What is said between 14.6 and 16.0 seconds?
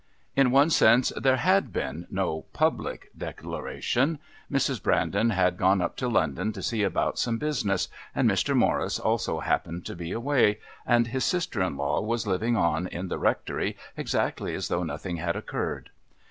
though nothing had occurred.